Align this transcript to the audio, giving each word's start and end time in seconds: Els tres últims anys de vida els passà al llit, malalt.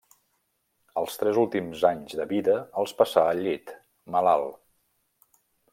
Els 1.01 1.17
tres 1.23 1.39
últims 1.41 1.83
anys 1.91 2.15
de 2.21 2.27
vida 2.33 2.57
els 2.85 2.97
passà 3.03 3.27
al 3.35 3.45
llit, 3.49 3.75
malalt. 4.17 5.41